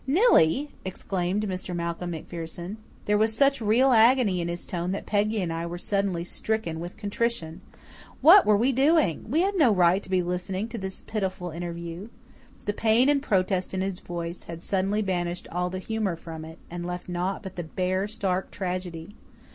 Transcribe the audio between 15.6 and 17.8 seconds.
the humour from it, and left naught but the